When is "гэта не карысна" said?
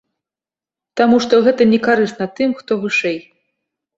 1.49-2.25